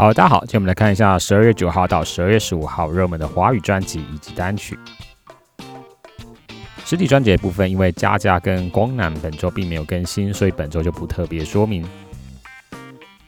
[0.00, 4.78] 好，大家好，今天我们来看一下十二月九号到十二月十五号热门的华语专辑以及单曲。
[6.86, 11.86] 实体专辑的部分，因为佳佳跟光南本周并没有更新，所以本周就不特别说明。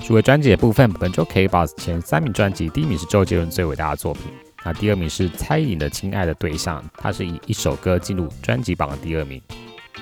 [0.00, 4.24] 数位专辑的部分，本周 KBox 前三名专辑，第一名是周杰伦最伟大的作品，
[4.62, 9.40] 那第二名是蔡依林的《亲爱的对象》，它是以一首歌进入专辑榜的第二名。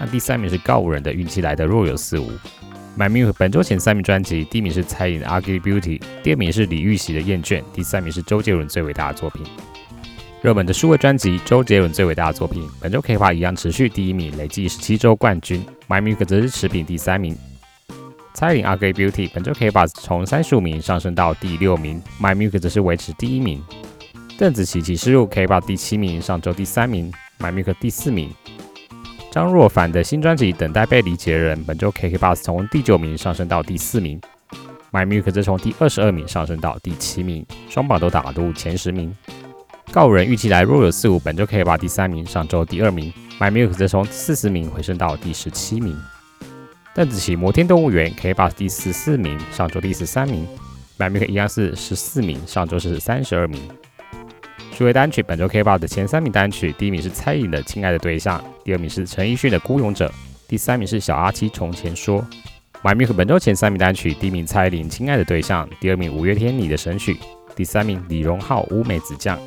[0.01, 2.29] 那第三名是告五人的《运气来的若有似无》。
[2.99, 9.45] My Music 本周前三名专辑，第一名是蔡依林的《Ugly Beauty》，第二名是李玉玺的《厌倦》，第三名是周杰伦最伟大的作品。
[10.41, 15.63] 热门的数位专辑，周杰伦最伟大的作品，本周 K 花一样持续第一名，累计十七周冠军。
[15.87, 17.37] My Music 则是持平第三名。
[18.33, 23.63] 蔡依林《Ugly Beauty》本周 K 八从三十五名上升到第六名，My Music 则是维持第一名。
[24.39, 28.31] 邓紫棋《启示录》K 八第七名，上周第三名，My Music 第四名。
[29.37, 34.19] 张若凡的新专辑《等待被理解人》本周 KK Bus 从第九名上升到第四名
[34.91, 39.15] ，My Music 则从第二十二名上升到第七名，双榜都打入前十名。
[39.93, 45.95] 告人预期来若有似无，本周 KK Bus 第三名，上周第二名，My Music 则从四十名回升到第十七名。
[46.95, 50.49] 邓紫棋《摩天动物园》KK Bus 第十四名，上周第十三名
[50.99, 53.61] ，My Music 一样是十四名，上周是三十二名。
[54.77, 60.07] 数位单曲本周 K b o x 的前三名单曲，第一名是蔡依林的《亲爱的对象》，第二名是陈奕迅的《孤勇者》，
[60.47, 62.21] 第三名是小阿七《从前说》。
[62.83, 67.15] My Music 本周前三名单曲，第一名蔡依林《亲爱的对象》，第二名五月天《你的神曲》，
[67.55, 69.39] 第三名李荣浩《乌梅子酱》。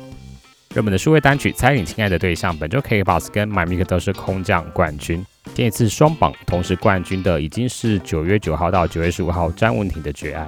[0.74, 5.24] 热门的数位单曲蔡依林《亲爱的对象》本周 K b o x 跟 My Music 都是空降冠军。
[5.54, 10.44] 这一次双榜同时冠军的已经是九月九号到九月十五号詹雯婷的《绝爱》。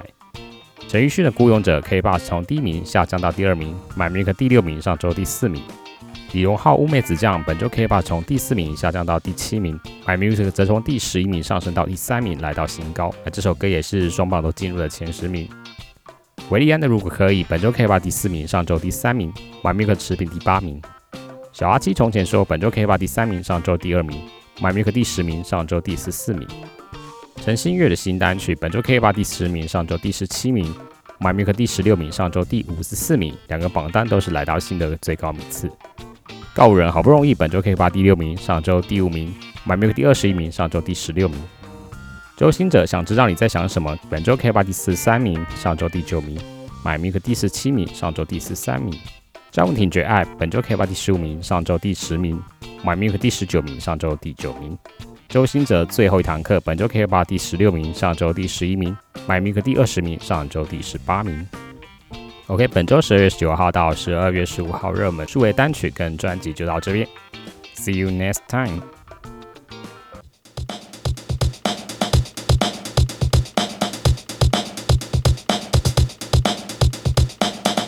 [0.87, 5.63] 陈奕迅的《孤勇者》K b o x 从第一名下降到第二名，My Music 第六名，上周第四名。
[6.33, 13.11] 李荣浩《乌梅子酱》本周 K b o x 从第四名下降到第七名，My Music 则从第十一名上升到第三名，来到新高。
[13.23, 15.49] 那这首歌也是双榜都进入了前十名。
[16.49, 19.33] 维利安的《如果可以》本周 K b o x 第四名，上周第三名
[19.63, 20.79] ，My Music 持平第八名。
[21.51, 24.21] 小阿七从前说本周 K b o x 第三名，上周第二名
[24.59, 26.47] ，My Music 第十名，上周第十四名。
[27.37, 30.73] 陈星月的新单曲，本周 K 八第十名，上周第十七名
[31.19, 33.35] ；My Music 第十六名，上周第五十四名。
[33.47, 35.69] 两个榜单都是来到新的最高名次。
[36.53, 39.33] 告五人好不容易，本周 K 八第六名，上周第五名
[39.67, 41.37] ；My Music 第二十一名，上周第十六名。
[42.37, 46.39] 周星哲想知道你在想什么，本周 K 八第四十三名，上周第九名
[46.83, 48.97] ；My Music 第十七名，上周第十三名。
[49.51, 52.41] 张文婷绝爱，本周 K 八第十五名，上周第十名
[52.83, 54.77] ；My Music 第十九名，上周第九名。
[55.33, 58.95] 周兴哲最后一堂课，本周 K 八第十六名，上周第十一名
[59.27, 61.47] ，My m i c 第二十名，上周第十八名。
[62.45, 67.07] OK，本周十二月十九号到十二月十五号热门数位单曲跟专辑就到这边。
[67.75, 68.79] See you next time.